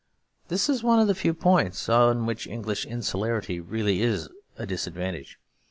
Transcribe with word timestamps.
This 0.47 0.67
is 0.67 0.81
one 0.81 0.99
of 0.99 1.05
the 1.07 1.13
few 1.13 1.31
points 1.31 1.87
on 1.87 2.25
which 2.25 2.47
English 2.47 2.87
insularity 2.87 3.59
really 3.59 4.01
is 4.01 4.29
a 4.57 4.65
disadvantage. 4.65 5.37